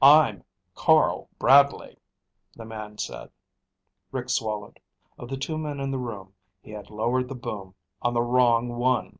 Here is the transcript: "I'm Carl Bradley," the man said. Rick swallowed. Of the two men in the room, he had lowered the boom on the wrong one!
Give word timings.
"I'm 0.00 0.44
Carl 0.74 1.28
Bradley," 1.38 1.98
the 2.56 2.64
man 2.64 2.96
said. 2.96 3.30
Rick 4.12 4.30
swallowed. 4.30 4.80
Of 5.18 5.28
the 5.28 5.36
two 5.36 5.58
men 5.58 5.78
in 5.78 5.90
the 5.90 5.98
room, 5.98 6.32
he 6.62 6.70
had 6.70 6.88
lowered 6.88 7.28
the 7.28 7.34
boom 7.34 7.74
on 8.00 8.14
the 8.14 8.22
wrong 8.22 8.70
one! 8.78 9.18